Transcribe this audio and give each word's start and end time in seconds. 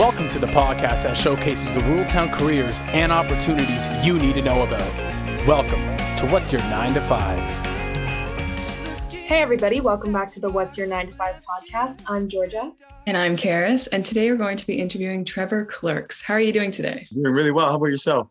Welcome 0.00 0.30
to 0.30 0.38
the 0.38 0.46
podcast 0.46 1.02
that 1.02 1.14
showcases 1.14 1.74
the 1.74 1.80
rural 1.80 2.06
town 2.06 2.30
careers 2.30 2.80
and 2.84 3.12
opportunities 3.12 3.86
you 4.02 4.18
need 4.18 4.32
to 4.32 4.40
know 4.40 4.62
about. 4.62 4.80
Welcome 5.46 5.82
to 6.16 6.26
What's 6.32 6.50
Your 6.50 6.62
9 6.62 6.94
to 6.94 7.02
5. 7.02 7.66
Hey, 9.10 9.42
everybody, 9.42 9.82
welcome 9.82 10.10
back 10.10 10.30
to 10.30 10.40
the 10.40 10.48
What's 10.48 10.78
Your 10.78 10.86
9 10.86 11.08
to 11.08 11.14
5 11.14 11.42
podcast. 11.44 12.00
I'm 12.06 12.30
Georgia. 12.30 12.72
And 13.06 13.14
I'm 13.14 13.36
Karis, 13.36 13.88
and 13.92 14.02
today 14.02 14.30
we're 14.30 14.38
going 14.38 14.56
to 14.56 14.66
be 14.66 14.80
interviewing 14.80 15.22
Trevor 15.22 15.66
Clerks. 15.66 16.22
How 16.22 16.32
are 16.32 16.40
you 16.40 16.54
doing 16.54 16.70
today? 16.70 17.04
Doing 17.12 17.34
really 17.34 17.50
well. 17.50 17.68
How 17.68 17.76
about 17.76 17.88
yourself? 17.88 18.28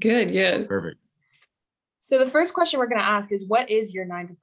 Good, 0.00 0.32
good. 0.32 0.66
Perfect. 0.68 0.96
So, 2.00 2.18
the 2.18 2.28
first 2.28 2.54
question 2.54 2.80
we're 2.80 2.88
going 2.88 2.98
to 2.98 3.06
ask 3.06 3.30
is 3.30 3.46
What 3.46 3.70
is 3.70 3.94
your 3.94 4.04
9 4.04 4.26
to 4.26 4.34
5? 4.34 4.38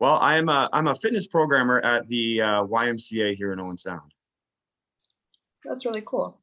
Well, 0.00 0.18
I'm 0.20 0.50
a, 0.50 0.68
I'm 0.74 0.88
a 0.88 0.94
fitness 0.94 1.26
programmer 1.26 1.80
at 1.80 2.06
the 2.08 2.42
uh, 2.42 2.64
YMCA 2.64 3.36
here 3.36 3.54
in 3.54 3.60
Owen 3.60 3.78
Sound. 3.78 4.12
That's 5.64 5.84
really 5.84 6.02
cool. 6.04 6.40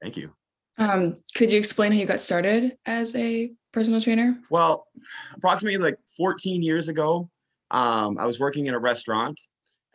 Thank 0.00 0.16
you. 0.16 0.32
Um, 0.78 1.16
could 1.34 1.52
you 1.52 1.58
explain 1.58 1.92
how 1.92 1.98
you 1.98 2.06
got 2.06 2.20
started 2.20 2.76
as 2.86 3.14
a 3.14 3.52
personal 3.72 4.00
trainer? 4.00 4.38
Well, 4.50 4.86
approximately 5.34 5.78
like 5.78 5.96
14 6.16 6.62
years 6.62 6.88
ago, 6.88 7.30
um, 7.70 8.18
I 8.18 8.26
was 8.26 8.40
working 8.40 8.66
in 8.66 8.74
a 8.74 8.78
restaurant 8.78 9.40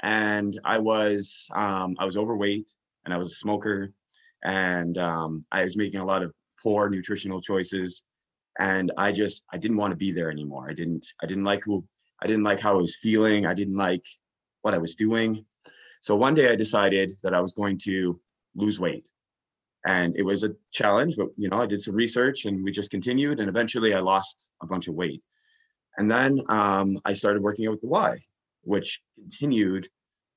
and 0.02 0.60
I 0.64 0.80
was 0.80 1.48
um, 1.56 1.96
I 2.00 2.06
was 2.06 2.18
overweight 2.18 2.72
and 3.06 3.14
I 3.14 3.18
was 3.18 3.28
a 3.28 3.36
smoker 3.36 3.92
and 4.44 4.98
um, 4.98 5.46
I 5.52 5.64
was 5.64 5.78
making 5.78 6.00
a 6.00 6.06
lot 6.06 6.24
of 6.24 6.34
poor 6.62 6.90
nutritional 6.90 7.42
choices 7.42 8.06
and 8.60 8.92
I 8.98 9.12
just 9.12 9.46
I 9.52 9.58
didn't 9.58 9.78
want 9.78 9.92
to 9.92 9.98
be 9.98 10.12
there 10.12 10.32
anymore. 10.32 10.70
I 10.70 10.74
didn't 10.74 11.06
I 11.22 11.26
didn't 11.26 11.44
like 11.44 11.64
who 11.64 11.84
I 12.22 12.28
didn't 12.28 12.44
like 12.44 12.60
how 12.60 12.78
I 12.78 12.82
was 12.82 12.96
feeling. 12.96 13.46
I 13.46 13.54
didn't 13.54 13.78
like 13.78 14.04
what 14.62 14.74
I 14.74 14.80
was 14.80 14.96
doing. 14.96 15.46
So 16.02 16.16
one 16.16 16.34
day 16.34 16.52
I 16.52 16.56
decided 16.56 17.12
that 17.24 17.34
I 17.34 17.42
was 17.42 17.54
going 17.54 17.78
to 17.80 18.20
lose 18.58 18.80
weight. 18.80 19.08
And 19.86 20.18
it 20.18 20.24
was 20.24 20.44
a 20.44 20.54
challenge, 20.72 21.16
but 21.16 21.28
you 21.38 21.48
know, 21.48 21.62
I 21.62 21.66
did 21.66 21.82
some 21.82 21.96
research 21.96 22.46
and 22.46 22.64
we 22.64 22.72
just 22.72 22.92
continued 22.92 23.40
and 23.40 23.48
eventually 23.48 23.94
I 23.94 24.00
lost 24.00 24.52
a 24.62 24.68
bunch 24.68 24.90
of 24.90 24.96
weight. 24.96 25.24
And 25.98 26.12
then 26.12 26.42
um, 26.50 27.00
I 27.06 27.14
started 27.14 27.42
working 27.42 27.68
out 27.68 27.72
with 27.72 27.82
the 27.82 27.88
Y, 27.88 28.18
which 28.64 29.02
continued 29.16 29.88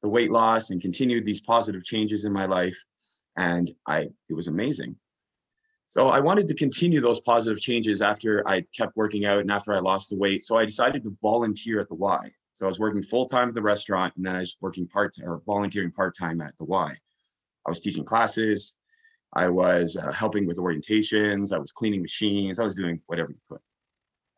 the 0.02 0.08
weight 0.08 0.30
loss 0.30 0.70
and 0.70 0.80
continued 0.80 1.24
these 1.24 1.40
positive 1.40 1.82
changes 1.82 2.24
in 2.24 2.32
my 2.32 2.46
life. 2.46 2.76
And 3.36 3.70
I 3.86 4.08
it 4.28 4.34
was 4.34 4.46
amazing. 4.46 4.96
So 5.88 6.08
I 6.08 6.20
wanted 6.20 6.46
to 6.46 6.54
continue 6.54 7.00
those 7.00 7.20
positive 7.20 7.58
changes 7.58 8.00
after 8.00 8.48
I 8.48 8.62
kept 8.76 8.96
working 8.96 9.24
out 9.24 9.40
and 9.40 9.50
after 9.50 9.74
I 9.74 9.80
lost 9.80 10.10
the 10.10 10.16
weight. 10.16 10.44
So 10.44 10.56
I 10.56 10.64
decided 10.64 11.02
to 11.02 11.16
volunteer 11.20 11.80
at 11.80 11.88
the 11.88 11.96
Y. 11.96 12.30
So 12.54 12.66
I 12.66 12.68
was 12.68 12.78
working 12.78 13.02
full 13.02 13.26
time 13.26 13.48
at 13.48 13.54
the 13.54 13.62
restaurant 13.62 14.14
and 14.16 14.24
then 14.24 14.36
I 14.36 14.40
was 14.40 14.56
working 14.60 14.86
part 14.86 15.16
or 15.22 15.42
volunteering 15.44 15.90
part 15.90 16.16
time 16.16 16.40
at 16.40 16.54
the 16.58 16.64
Y. 16.64 16.94
I 17.70 17.72
was 17.72 17.78
teaching 17.78 18.04
classes. 18.04 18.74
I 19.32 19.48
was 19.48 19.96
uh, 19.96 20.10
helping 20.10 20.44
with 20.44 20.58
orientations. 20.58 21.52
I 21.52 21.58
was 21.58 21.70
cleaning 21.70 22.02
machines. 22.02 22.58
I 22.58 22.64
was 22.64 22.74
doing 22.74 23.00
whatever 23.06 23.30
you 23.30 23.38
could. 23.48 23.60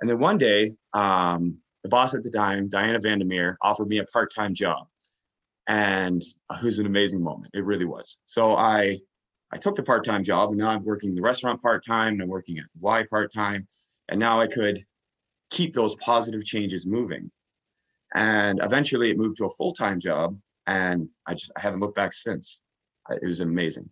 And 0.02 0.10
then 0.10 0.18
one 0.18 0.36
day, 0.36 0.76
um, 0.92 1.56
the 1.82 1.88
boss 1.88 2.12
at 2.12 2.22
the 2.22 2.30
time, 2.30 2.68
Diana 2.68 3.00
Vandermeer, 3.00 3.56
offered 3.62 3.88
me 3.88 3.98
a 3.98 4.04
part-time 4.04 4.52
job, 4.52 4.86
and 5.66 6.20
it 6.20 6.62
was 6.62 6.78
an 6.78 6.84
amazing 6.84 7.22
moment. 7.22 7.52
It 7.54 7.64
really 7.64 7.86
was. 7.86 8.20
So 8.26 8.54
I, 8.54 8.98
I 9.50 9.56
took 9.56 9.76
the 9.76 9.82
part-time 9.82 10.24
job, 10.24 10.50
and 10.50 10.58
now 10.58 10.68
I'm 10.68 10.84
working 10.84 11.14
the 11.14 11.22
restaurant 11.22 11.62
part-time, 11.62 12.12
and 12.12 12.22
I'm 12.22 12.28
working 12.28 12.58
at 12.58 12.66
Y 12.78 13.02
part-time, 13.08 13.66
and 14.10 14.20
now 14.20 14.38
I 14.40 14.46
could 14.46 14.84
keep 15.50 15.72
those 15.72 15.94
positive 15.96 16.44
changes 16.44 16.86
moving. 16.86 17.30
And 18.14 18.60
eventually, 18.62 19.10
it 19.10 19.16
moved 19.16 19.38
to 19.38 19.46
a 19.46 19.50
full-time 19.50 20.00
job, 20.00 20.38
and 20.66 21.08
I 21.26 21.32
just 21.32 21.50
I 21.56 21.60
haven't 21.62 21.80
looked 21.80 21.96
back 21.96 22.12
since 22.12 22.60
it 23.10 23.26
was 23.26 23.40
amazing. 23.40 23.90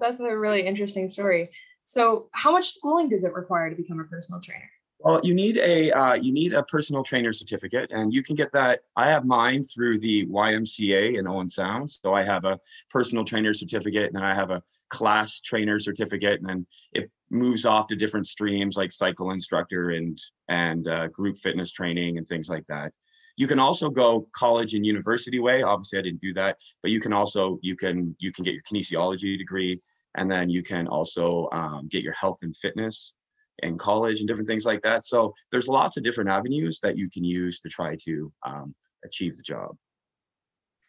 That's 0.00 0.20
a 0.20 0.36
really 0.36 0.66
interesting 0.66 1.08
story. 1.08 1.48
So, 1.84 2.28
how 2.32 2.52
much 2.52 2.70
schooling 2.70 3.08
does 3.08 3.24
it 3.24 3.32
require 3.32 3.70
to 3.70 3.76
become 3.76 4.00
a 4.00 4.04
personal 4.04 4.40
trainer? 4.40 4.68
Well, 4.98 5.20
you 5.22 5.34
need 5.34 5.58
a 5.58 5.90
uh, 5.90 6.14
you 6.14 6.32
need 6.32 6.54
a 6.54 6.62
personal 6.64 7.02
trainer 7.02 7.32
certificate, 7.32 7.90
and 7.92 8.12
you 8.12 8.22
can 8.22 8.34
get 8.34 8.52
that. 8.52 8.80
I 8.96 9.10
have 9.10 9.24
mine 9.24 9.62
through 9.62 9.98
the 9.98 10.26
YMCA 10.26 11.18
in 11.18 11.28
Owen 11.28 11.50
Sound. 11.50 11.90
So 11.90 12.14
I 12.14 12.24
have 12.24 12.44
a 12.44 12.58
personal 12.90 13.24
trainer 13.24 13.52
certificate, 13.52 14.06
and 14.06 14.16
then 14.16 14.24
I 14.24 14.34
have 14.34 14.50
a 14.50 14.62
class 14.88 15.40
trainer 15.40 15.78
certificate, 15.78 16.40
and 16.40 16.48
then 16.48 16.66
it 16.92 17.10
moves 17.30 17.66
off 17.66 17.88
to 17.88 17.96
different 17.96 18.26
streams 18.26 18.76
like 18.76 18.90
cycle 18.90 19.30
instructor 19.32 19.90
and 19.90 20.18
and 20.48 20.88
uh, 20.88 21.08
group 21.08 21.36
fitness 21.38 21.72
training 21.72 22.16
and 22.16 22.26
things 22.26 22.48
like 22.48 22.66
that. 22.68 22.92
You 23.36 23.46
can 23.46 23.58
also 23.58 23.90
go 23.90 24.26
college 24.34 24.74
and 24.74 24.84
university 24.84 25.38
way. 25.38 25.62
Obviously, 25.62 25.98
I 25.98 26.02
didn't 26.02 26.20
do 26.20 26.32
that, 26.34 26.56
but 26.82 26.90
you 26.90 27.00
can 27.00 27.12
also 27.12 27.58
you 27.62 27.76
can 27.76 28.16
you 28.18 28.32
can 28.32 28.44
get 28.44 28.54
your 28.54 28.62
kinesiology 28.62 29.36
degree, 29.38 29.80
and 30.16 30.30
then 30.30 30.48
you 30.48 30.62
can 30.62 30.88
also 30.88 31.48
um, 31.52 31.88
get 31.88 32.02
your 32.02 32.14
health 32.14 32.38
and 32.42 32.56
fitness 32.56 33.14
in 33.62 33.78
college 33.78 34.18
and 34.18 34.28
different 34.28 34.48
things 34.48 34.66
like 34.66 34.82
that. 34.82 35.04
So 35.04 35.34
there's 35.50 35.68
lots 35.68 35.96
of 35.96 36.04
different 36.04 36.30
avenues 36.30 36.78
that 36.80 36.96
you 36.96 37.08
can 37.10 37.24
use 37.24 37.58
to 37.60 37.68
try 37.68 37.96
to 38.04 38.32
um, 38.44 38.74
achieve 39.04 39.36
the 39.36 39.42
job. 39.42 39.76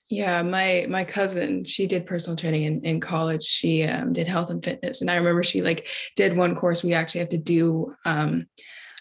Yeah, 0.09 0.41
my 0.41 0.85
my 0.89 1.03
cousin, 1.03 1.65
she 1.65 1.85
did 1.85 2.05
personal 2.05 2.37
training 2.37 2.63
in, 2.63 2.85
in 2.85 3.01
college. 3.01 3.43
She 3.43 3.83
um, 3.83 4.13
did 4.13 4.25
health 4.25 4.49
and 4.49 4.63
fitness, 4.63 5.01
and 5.01 5.11
I 5.11 5.15
remember 5.15 5.43
she 5.43 5.61
like 5.61 5.87
did 6.15 6.37
one 6.37 6.55
course. 6.55 6.81
We 6.81 6.93
actually 6.93 7.19
have 7.19 7.29
to 7.29 7.37
do 7.37 7.93
um, 8.05 8.47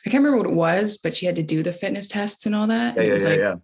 I 0.06 0.10
can't 0.10 0.22
remember 0.22 0.44
what 0.44 0.52
it 0.52 0.56
was, 0.56 0.98
but 0.98 1.16
she 1.16 1.26
had 1.26 1.34
to 1.36 1.42
do 1.42 1.64
the 1.64 1.72
fitness 1.72 2.06
tests 2.06 2.46
and 2.46 2.54
all 2.54 2.68
that. 2.68 2.94
Yeah, 2.96 3.02
yeah, 3.02 3.08
it 3.08 3.12
was 3.12 3.24
yeah, 3.24 3.30
like 3.30 3.38
yeah. 3.38 3.54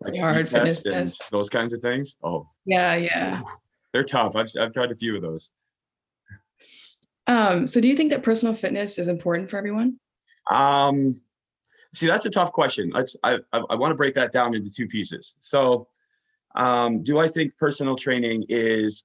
Like 0.00 0.18
hard 0.18 0.50
fitness 0.50 0.82
tests. 0.82 1.28
Those 1.30 1.48
kinds 1.48 1.72
of 1.72 1.80
things. 1.80 2.16
Oh, 2.22 2.48
yeah, 2.64 2.96
yeah. 2.96 3.40
They're 3.92 4.04
tough. 4.04 4.34
I've 4.34 4.48
I've 4.60 4.72
tried 4.72 4.90
a 4.90 4.96
few 4.96 5.14
of 5.14 5.22
those. 5.22 5.52
Um, 7.28 7.66
so 7.66 7.80
do 7.80 7.88
you 7.88 7.96
think 7.96 8.10
that 8.10 8.22
personal 8.22 8.54
fitness 8.54 8.98
is 8.98 9.08
important 9.08 9.48
for 9.48 9.56
everyone? 9.56 9.98
Um, 10.50 11.20
see, 11.94 12.06
that's 12.06 12.26
a 12.26 12.30
tough 12.30 12.52
question. 12.52 12.90
Let's 12.92 13.16
I 13.22 13.38
I, 13.52 13.62
I 13.70 13.74
want 13.76 13.92
to 13.92 13.96
break 13.96 14.14
that 14.14 14.32
down 14.32 14.54
into 14.54 14.72
two 14.72 14.88
pieces. 14.88 15.36
So, 15.38 15.86
um, 16.56 17.04
do 17.04 17.20
I 17.20 17.28
think 17.28 17.56
personal 17.58 17.94
training 17.94 18.44
is 18.48 19.04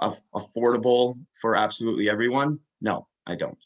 af- 0.00 0.22
affordable 0.34 1.18
for 1.40 1.56
absolutely 1.56 2.08
everyone? 2.08 2.58
No, 2.80 3.06
I 3.26 3.34
don't. 3.36 3.58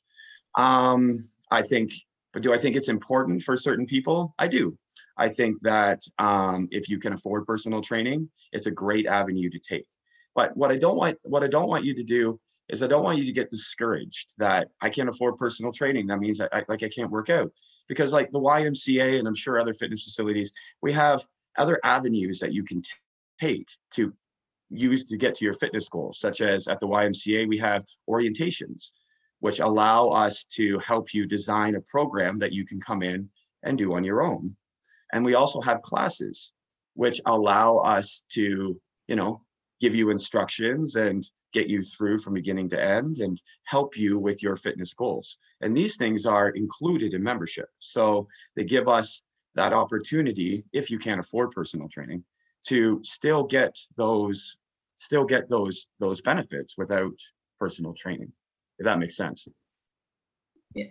Um, 0.56 1.19
I 1.50 1.62
think 1.62 1.93
but 2.33 2.43
do 2.43 2.53
I 2.53 2.59
think 2.59 2.77
it's 2.77 2.89
important 2.89 3.43
for 3.43 3.57
certain 3.57 3.87
people? 3.87 4.35
I 4.39 4.47
do. 4.47 4.77
I 5.17 5.29
think 5.29 5.61
that 5.63 6.01
um, 6.19 6.69
if 6.71 6.89
you 6.89 6.99
can 6.99 7.13
afford 7.13 7.47
personal 7.47 7.81
training, 7.81 8.29
it's 8.53 8.67
a 8.67 8.71
great 8.71 9.07
avenue 9.07 9.51
to 9.51 9.59
take. 9.59 9.87
But 10.35 10.57
what 10.57 10.71
I 10.71 10.77
don't 10.77 10.97
want, 10.97 11.19
what 11.23 11.43
I 11.43 11.49
don't 11.49 11.69
want 11.69 11.85
you 11.85 11.95
to 11.95 12.05
do 12.05 12.41
is 12.69 12.83
I 12.83 12.87
don't 12.87 13.03
want 13.03 13.19
you 13.19 13.25
to 13.25 13.33
get 13.33 13.51
discouraged 13.51 14.35
that 14.39 14.69
I 14.81 14.91
can't 14.91 15.09
afford 15.09 15.37
personal 15.37 15.73
training. 15.73 16.07
That 16.07 16.19
means 16.19 16.41
I, 16.41 16.49
I 16.53 16.63
like 16.69 16.83
I 16.85 16.89
can't 16.89 17.11
work 17.11 17.29
out 17.31 17.51
because 17.89 18.13
like 18.13 18.31
the 18.31 18.41
YMCA 18.41 19.19
and 19.19 19.27
I'm 19.27 19.35
sure 19.35 19.61
other 19.61 19.75
fitness 19.75 20.05
facilities, 20.05 20.53
we 20.81 20.93
have 20.93 21.27
other 21.59 21.81
avenues 21.83 22.39
that 22.39 22.53
you 22.53 22.63
can 22.63 22.81
t- 22.81 22.91
take 23.41 23.67
to 23.95 24.15
use 24.71 25.05
to 25.07 25.17
get 25.17 25.35
to 25.35 25.45
your 25.45 25.55
fitness 25.55 25.89
goals, 25.89 26.21
such 26.21 26.41
as 26.41 26.69
at 26.69 26.79
the 26.79 26.87
YMCA 26.87 27.49
we 27.49 27.59
have 27.59 27.85
orientations 28.09 28.93
which 29.41 29.61
allow 29.61 30.09
us 30.09 30.45
to 30.45 30.78
help 30.78 31.12
you 31.12 31.27
design 31.27 31.75
a 31.75 31.81
program 31.81 32.39
that 32.39 32.53
you 32.53 32.65
can 32.65 32.81
come 32.81 33.03
in 33.03 33.28
and 33.62 33.77
do 33.77 33.95
on 33.95 34.05
your 34.05 34.23
own. 34.23 34.56
And 35.12 35.25
we 35.25 35.34
also 35.34 35.61
have 35.61 35.83
classes 35.83 36.53
which 36.95 37.21
allow 37.27 37.78
us 37.78 38.23
to, 38.31 38.81
you 39.09 39.17
know, 39.17 39.43
give 39.81 39.95
you 39.95 40.11
instructions 40.11 40.97
and 40.97 41.28
get 41.53 41.69
you 41.69 41.83
through 41.83 42.19
from 42.19 42.34
beginning 42.34 42.69
to 42.69 42.81
end 42.81 43.19
and 43.19 43.41
help 43.65 43.97
you 43.97 44.19
with 44.19 44.43
your 44.43 44.56
fitness 44.56 44.95
goals. 44.95 45.39
And 45.61 45.77
these 45.77 45.97
things 45.97 46.27
are 46.27 46.51
included 46.51 47.15
in 47.15 47.22
membership. 47.22 47.69
So 47.81 48.28
they 48.55 48.65
give 48.65 48.89
us 48.89 49.22
that 49.55 49.72
opportunity 49.72 50.65
if 50.72 50.91
you 50.91 50.99
can't 50.99 51.21
afford 51.21 51.51
personal 51.51 51.89
training 51.89 52.25
to 52.67 53.01
still 53.03 53.45
get 53.45 53.77
those 53.97 54.57
still 54.97 55.25
get 55.25 55.48
those 55.48 55.89
those 55.98 56.21
benefits 56.21 56.77
without 56.77 57.15
personal 57.59 57.95
training 57.95 58.31
if 58.80 58.84
that 58.86 58.98
makes 58.98 59.16
sense. 59.16 59.47
Yeah. 60.74 60.86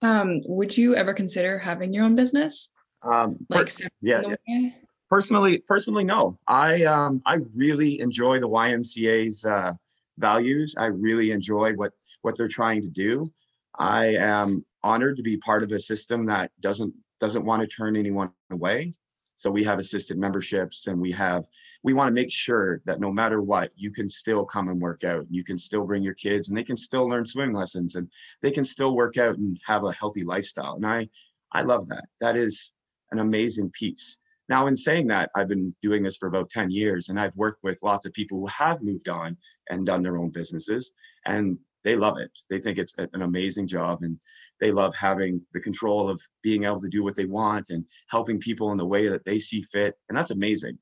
Um, 0.00 0.40
would 0.46 0.76
you 0.76 0.94
ever 0.94 1.12
consider 1.12 1.58
having 1.58 1.92
your 1.92 2.04
own 2.04 2.14
business? 2.14 2.70
Um, 3.02 3.36
Like 3.48 3.72
yeah, 4.00 4.22
yeah. 4.46 4.70
personally, 5.10 5.58
personally, 5.66 6.04
no. 6.04 6.38
I 6.46 6.84
um, 6.84 7.20
I 7.26 7.38
really 7.56 7.98
enjoy 7.98 8.38
the 8.38 8.48
YMCA's 8.48 9.44
uh, 9.44 9.72
values. 10.18 10.76
I 10.78 10.86
really 10.86 11.32
enjoy 11.32 11.74
what 11.74 11.92
what 12.22 12.36
they're 12.36 12.48
trying 12.48 12.82
to 12.82 12.88
do. 12.88 13.32
I 13.76 14.14
am 14.14 14.64
honored 14.84 15.16
to 15.16 15.22
be 15.22 15.36
part 15.38 15.64
of 15.64 15.72
a 15.72 15.80
system 15.80 16.26
that 16.26 16.52
doesn't 16.60 16.94
doesn't 17.18 17.44
want 17.44 17.62
to 17.62 17.66
turn 17.66 17.96
anyone 17.96 18.30
away. 18.52 18.92
So 19.38 19.50
we 19.52 19.62
have 19.64 19.78
assisted 19.78 20.18
memberships 20.18 20.88
and 20.88 21.00
we 21.00 21.12
have 21.12 21.46
we 21.84 21.94
want 21.94 22.08
to 22.08 22.14
make 22.14 22.32
sure 22.32 22.82
that 22.86 22.98
no 22.98 23.12
matter 23.12 23.40
what, 23.40 23.70
you 23.76 23.92
can 23.92 24.10
still 24.10 24.44
come 24.44 24.68
and 24.68 24.80
work 24.80 25.04
out. 25.04 25.26
You 25.30 25.44
can 25.44 25.56
still 25.56 25.84
bring 25.86 26.02
your 26.02 26.14
kids 26.14 26.48
and 26.48 26.58
they 26.58 26.64
can 26.64 26.76
still 26.76 27.08
learn 27.08 27.24
swimming 27.24 27.54
lessons 27.54 27.94
and 27.94 28.10
they 28.42 28.50
can 28.50 28.64
still 28.64 28.96
work 28.96 29.16
out 29.16 29.38
and 29.38 29.56
have 29.64 29.84
a 29.84 29.92
healthy 29.92 30.24
lifestyle. 30.24 30.74
And 30.74 30.84
I 30.84 31.08
I 31.52 31.62
love 31.62 31.88
that. 31.88 32.04
That 32.20 32.36
is 32.36 32.72
an 33.12 33.20
amazing 33.20 33.70
piece. 33.70 34.18
Now, 34.48 34.66
in 34.66 34.74
saying 34.74 35.06
that, 35.08 35.30
I've 35.36 35.48
been 35.48 35.74
doing 35.82 36.02
this 36.02 36.16
for 36.16 36.26
about 36.26 36.50
10 36.50 36.70
years 36.70 37.08
and 37.08 37.20
I've 37.20 37.36
worked 37.36 37.62
with 37.62 37.82
lots 37.82 38.06
of 38.06 38.12
people 38.12 38.40
who 38.40 38.46
have 38.46 38.82
moved 38.82 39.08
on 39.08 39.36
and 39.70 39.86
done 39.86 40.02
their 40.02 40.16
own 40.18 40.30
businesses 40.30 40.92
and 41.26 41.58
they 41.84 41.96
love 41.96 42.18
it. 42.18 42.30
They 42.50 42.58
think 42.58 42.78
it's 42.78 42.94
an 42.98 43.22
amazing 43.22 43.66
job 43.66 44.02
and 44.02 44.18
they 44.60 44.72
love 44.72 44.94
having 44.94 45.44
the 45.52 45.60
control 45.60 46.08
of 46.08 46.20
being 46.42 46.64
able 46.64 46.80
to 46.80 46.88
do 46.88 47.04
what 47.04 47.14
they 47.14 47.26
want 47.26 47.70
and 47.70 47.84
helping 48.08 48.38
people 48.38 48.72
in 48.72 48.78
the 48.78 48.86
way 48.86 49.08
that 49.08 49.24
they 49.24 49.38
see 49.38 49.62
fit. 49.62 49.94
And 50.08 50.16
that's 50.16 50.30
amazing. 50.30 50.78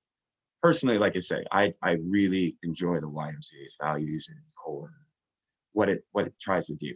Personally, 0.63 0.99
like 0.99 1.17
I 1.17 1.21
say, 1.21 1.45
I, 1.53 1.75
I 1.83 1.99
really 2.09 2.57
enjoy 2.63 3.01
the 3.01 3.11
YMCA's 3.11 3.77
values 3.81 4.29
and 4.31 4.39
core, 4.63 4.93
what 5.73 5.89
it 5.89 6.05
what 6.13 6.27
it 6.27 6.35
tries 6.41 6.67
to 6.69 6.75
do. 6.75 6.95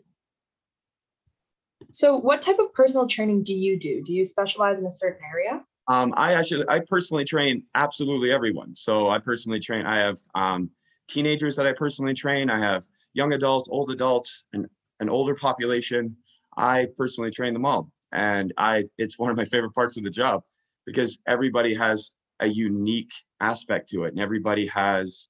So, 1.93 2.17
what 2.17 2.43
type 2.43 2.59
of 2.59 2.73
personal 2.73 3.07
training 3.07 3.45
do 3.45 3.55
you 3.55 3.79
do? 3.79 4.03
Do 4.05 4.13
you 4.13 4.25
specialize 4.25 4.81
in 4.81 4.87
a 4.87 4.93
certain 4.93 5.23
area? 5.31 5.65
Um, 5.89 6.15
I 6.17 6.35
actually, 6.35 6.65
I 6.69 6.81
personally 6.89 7.25
train 7.25 7.65
absolutely 7.75 8.31
everyone. 8.31 8.77
So 8.77 9.09
I 9.09 9.19
personally 9.19 9.59
train. 9.59 9.87
I 9.87 9.99
have 9.99 10.19
um, 10.37 10.71
teenagers 11.09 11.57
that 11.57 11.67
I 11.67 11.73
personally 11.73 12.15
train. 12.15 12.49
I 12.49 12.61
have 12.61 12.85
young 13.15 13.33
adults, 13.33 13.69
old 13.69 13.91
adults, 13.91 14.47
and 14.53 14.69
an 15.01 15.09
older 15.09 15.35
population. 15.35 16.17
I 16.61 16.89
personally 16.97 17.31
train 17.31 17.55
them 17.55 17.65
all, 17.65 17.91
and 18.13 18.53
I. 18.59 18.85
It's 18.99 19.19
one 19.19 19.31
of 19.31 19.37
my 19.37 19.47
favorite 19.47 19.75
parts 19.75 19.97
of 19.97 20.05
the 20.05 20.11
job 20.11 20.43
because 20.87 21.19
everybody 21.27 21.75
has 21.75 22.17
a 22.41 22.47
unique 22.47 23.13
aspect 23.41 23.89
to 23.91 24.05
it, 24.05 24.09
and 24.09 24.21
everybody 24.21 24.67
has 24.67 25.29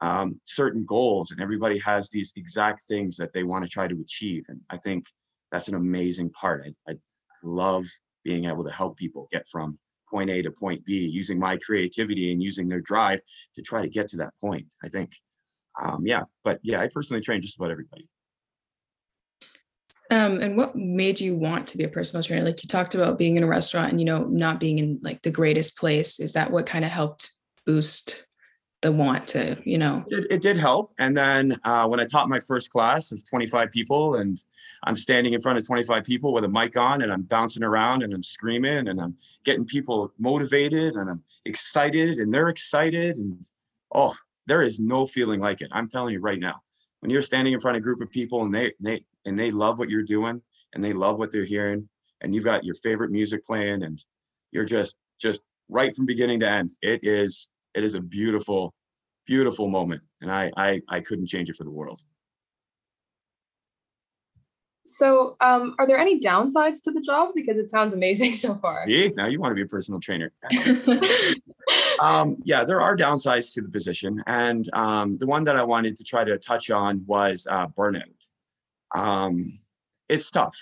um, 0.00 0.40
certain 0.44 0.84
goals, 0.86 1.30
and 1.30 1.40
everybody 1.42 1.78
has 1.80 2.08
these 2.08 2.32
exact 2.36 2.82
things 2.88 3.16
that 3.18 3.32
they 3.34 3.42
want 3.42 3.64
to 3.64 3.70
try 3.70 3.86
to 3.86 4.00
achieve. 4.00 4.44
And 4.48 4.60
I 4.70 4.78
think 4.78 5.04
that's 5.50 5.68
an 5.68 5.74
amazing 5.74 6.30
part. 6.30 6.66
I, 6.66 6.92
I 6.92 6.94
love 7.42 7.84
being 8.24 8.46
able 8.46 8.64
to 8.64 8.72
help 8.72 8.96
people 8.96 9.28
get 9.30 9.46
from 9.48 9.78
point 10.10 10.30
A 10.30 10.40
to 10.42 10.50
point 10.50 10.84
B, 10.86 11.06
using 11.06 11.38
my 11.38 11.58
creativity 11.58 12.32
and 12.32 12.42
using 12.42 12.66
their 12.66 12.80
drive 12.80 13.20
to 13.56 13.62
try 13.62 13.82
to 13.82 13.88
get 13.88 14.08
to 14.08 14.16
that 14.18 14.32
point. 14.40 14.66
I 14.82 14.88
think, 14.88 15.10
um, 15.80 16.06
yeah, 16.06 16.22
but 16.44 16.60
yeah, 16.62 16.80
I 16.80 16.88
personally 16.88 17.22
train 17.22 17.42
just 17.42 17.56
about 17.56 17.70
everybody. 17.70 18.08
Um, 20.10 20.40
and 20.40 20.56
what 20.56 20.76
made 20.76 21.20
you 21.20 21.34
want 21.36 21.66
to 21.68 21.78
be 21.78 21.84
a 21.84 21.88
personal 21.88 22.22
trainer? 22.22 22.44
Like 22.44 22.62
you 22.62 22.68
talked 22.68 22.94
about 22.94 23.16
being 23.16 23.36
in 23.36 23.42
a 23.42 23.46
restaurant 23.46 23.90
and 23.90 24.00
you 24.00 24.04
know 24.04 24.24
not 24.24 24.60
being 24.60 24.78
in 24.78 25.00
like 25.02 25.22
the 25.22 25.30
greatest 25.30 25.78
place. 25.78 26.20
Is 26.20 26.34
that 26.34 26.50
what 26.50 26.66
kind 26.66 26.84
of 26.84 26.90
helped 26.90 27.30
boost 27.64 28.26
the 28.82 28.92
want 28.92 29.28
to, 29.28 29.56
you 29.64 29.78
know. 29.78 30.04
It, 30.08 30.26
it 30.28 30.42
did 30.42 30.56
help. 30.56 30.92
And 30.98 31.16
then 31.16 31.58
uh, 31.64 31.86
when 31.86 32.00
I 32.00 32.04
taught 32.04 32.28
my 32.28 32.40
first 32.40 32.70
class 32.70 33.12
of 33.12 33.22
25 33.30 33.70
people, 33.70 34.16
and 34.16 34.36
I'm 34.84 34.96
standing 34.96 35.32
in 35.34 35.40
front 35.40 35.56
of 35.56 35.66
25 35.66 36.04
people 36.04 36.32
with 36.32 36.44
a 36.44 36.48
mic 36.48 36.76
on, 36.76 37.02
and 37.02 37.12
I'm 37.12 37.22
bouncing 37.22 37.62
around 37.62 38.02
and 38.02 38.12
I'm 38.12 38.24
screaming 38.24 38.88
and 38.88 39.00
I'm 39.00 39.16
getting 39.44 39.64
people 39.64 40.12
motivated 40.18 40.94
and 40.94 41.08
I'm 41.08 41.22
excited 41.44 42.18
and 42.18 42.34
they're 42.34 42.48
excited. 42.48 43.16
And 43.16 43.46
oh, 43.94 44.14
there 44.46 44.62
is 44.62 44.80
no 44.80 45.06
feeling 45.06 45.40
like 45.40 45.60
it. 45.60 45.68
I'm 45.72 45.88
telling 45.88 46.12
you 46.12 46.20
right 46.20 46.40
now. 46.40 46.60
When 47.00 47.10
you're 47.10 47.22
standing 47.22 47.52
in 47.52 47.60
front 47.60 47.76
of 47.76 47.80
a 47.80 47.84
group 47.84 48.00
of 48.00 48.10
people 48.10 48.44
and 48.44 48.54
they 48.54 48.72
they 48.78 49.04
and 49.24 49.38
they 49.38 49.50
love 49.50 49.78
what 49.78 49.88
you're 49.88 50.02
doing 50.02 50.42
and 50.74 50.82
they 50.82 50.92
love 50.92 51.18
what 51.18 51.30
they're 51.30 51.44
hearing, 51.44 51.88
and 52.20 52.34
you've 52.34 52.44
got 52.44 52.64
your 52.64 52.74
favorite 52.76 53.10
music 53.10 53.44
playing, 53.44 53.82
and 53.82 54.02
you're 54.52 54.64
just 54.64 54.96
just 55.20 55.42
right 55.68 55.94
from 55.94 56.06
beginning 56.06 56.40
to 56.40 56.48
end. 56.48 56.70
It 56.80 57.00
is 57.02 57.50
it 57.74 57.84
is 57.84 57.94
a 57.94 58.00
beautiful, 58.00 58.74
beautiful 59.26 59.68
moment. 59.68 60.02
And 60.20 60.30
I, 60.30 60.50
I, 60.56 60.80
I 60.88 61.00
couldn't 61.00 61.26
change 61.26 61.48
it 61.50 61.56
for 61.56 61.64
the 61.64 61.70
world. 61.70 62.00
So, 64.84 65.36
um, 65.40 65.76
are 65.78 65.86
there 65.86 65.96
any 65.96 66.18
downsides 66.18 66.82
to 66.84 66.90
the 66.90 67.00
job? 67.00 67.30
Because 67.34 67.56
it 67.56 67.70
sounds 67.70 67.94
amazing 67.94 68.32
so 68.34 68.56
far. 68.56 68.84
Yeah, 68.88 69.08
now 69.16 69.26
you 69.26 69.40
want 69.40 69.52
to 69.52 69.54
be 69.54 69.62
a 69.62 69.66
personal 69.66 70.00
trainer. 70.00 70.32
um, 72.02 72.36
yeah, 72.42 72.64
there 72.64 72.80
are 72.80 72.96
downsides 72.96 73.54
to 73.54 73.62
the 73.62 73.68
position, 73.68 74.22
and 74.26 74.68
um, 74.74 75.18
the 75.18 75.26
one 75.26 75.44
that 75.44 75.56
I 75.56 75.62
wanted 75.62 75.96
to 75.98 76.04
try 76.04 76.24
to 76.24 76.36
touch 76.36 76.70
on 76.70 77.04
was 77.06 77.46
uh, 77.48 77.68
burnout. 77.68 78.02
Um, 78.94 79.58
it's 80.08 80.30
tough. 80.30 80.56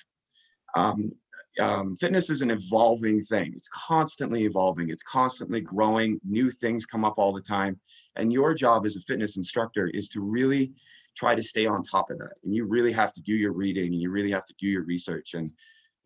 Um, 0.76 1.12
um, 1.58 1.96
fitness 1.96 2.30
is 2.30 2.42
an 2.42 2.50
evolving 2.50 3.20
thing. 3.22 3.52
It's 3.54 3.68
constantly 3.68 4.44
evolving. 4.44 4.88
It's 4.88 5.02
constantly 5.02 5.60
growing. 5.60 6.20
New 6.24 6.50
things 6.50 6.86
come 6.86 7.04
up 7.04 7.14
all 7.18 7.32
the 7.32 7.42
time. 7.42 7.78
And 8.16 8.32
your 8.32 8.54
job 8.54 8.86
as 8.86 8.96
a 8.96 9.00
fitness 9.00 9.36
instructor 9.36 9.88
is 9.88 10.08
to 10.10 10.20
really 10.20 10.72
try 11.16 11.34
to 11.34 11.42
stay 11.42 11.66
on 11.66 11.82
top 11.82 12.10
of 12.10 12.18
that. 12.18 12.34
And 12.44 12.54
you 12.54 12.66
really 12.66 12.92
have 12.92 13.12
to 13.14 13.20
do 13.20 13.34
your 13.34 13.52
reading 13.52 13.92
and 13.92 14.00
you 14.00 14.10
really 14.10 14.30
have 14.30 14.46
to 14.46 14.54
do 14.58 14.68
your 14.68 14.84
research. 14.84 15.34
And, 15.34 15.50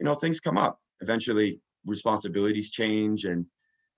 you 0.01 0.05
know, 0.05 0.15
things 0.15 0.41
come 0.41 0.57
up. 0.57 0.81
Eventually 1.01 1.61
responsibilities 1.87 2.71
change 2.71 3.25
and 3.25 3.47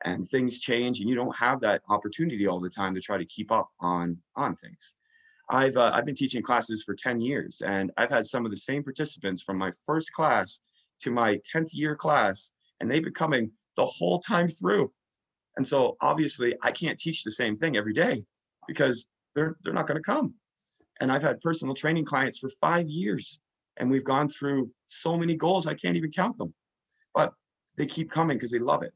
and 0.05 0.29
things 0.29 0.61
change 0.61 1.01
and 1.01 1.09
you 1.09 1.15
don't 1.15 1.35
have 1.35 1.61
that 1.61 1.81
opportunity 1.89 2.47
all 2.47 2.61
the 2.61 2.69
time 2.69 2.95
to 2.95 3.01
try 3.01 3.17
to 3.17 3.25
keep 3.25 3.51
up 3.51 3.71
on 3.81 4.19
on 4.35 4.55
things. 4.57 4.93
I've 5.49 5.77
uh, 5.77 5.91
I've 5.95 6.07
been 6.07 6.15
teaching 6.15 6.43
classes 6.43 6.83
for 6.83 6.95
10 6.95 7.21
years 7.21 7.63
and 7.65 7.93
I've 7.97 8.11
had 8.11 8.27
some 8.27 8.45
of 8.45 8.51
the 8.51 8.57
same 8.57 8.83
participants 8.83 9.43
from 9.43 9.59
my 9.59 9.71
first 9.85 10.13
class 10.13 10.61
to 11.01 11.11
my 11.11 11.39
10th 11.55 11.71
year 11.73 11.95
class 11.95 12.51
and 12.81 12.91
they've 12.91 13.05
been 13.05 13.15
coming 13.15 13.51
the 13.77 13.87
whole 13.87 14.19
time 14.19 14.49
through. 14.49 14.93
And 15.57 15.67
so 15.67 15.97
obviously 16.01 16.55
I 16.63 16.73
can't 16.73 16.99
teach 16.99 17.23
the 17.23 17.31
same 17.31 17.57
thing 17.57 17.77
every 17.77 17.93
day 17.93 18.25
because 18.67 19.09
they're 19.35 19.57
they're 19.63 19.73
not 19.73 19.87
going 19.87 20.03
to 20.03 20.03
come. 20.03 20.35
And 21.01 21.13
I've 21.13 21.23
had 21.23 21.41
personal 21.41 21.75
training 21.75 22.07
clients 22.07 22.39
for 22.39 22.49
5 22.61 22.89
years 22.89 23.41
and 23.77 23.91
we've 23.91 24.05
gone 24.05 24.29
through 24.29 24.71
so 24.87 25.17
many 25.17 25.37
goals 25.37 25.67
I 25.67 25.75
can't 25.75 25.97
even 25.97 26.11
count 26.11 26.39
them. 26.39 26.55
But 27.15 27.35
they 27.77 27.87
keep 27.87 28.11
coming 28.11 28.37
because 28.37 28.51
they 28.51 28.59
love 28.59 28.83
it. 28.83 28.93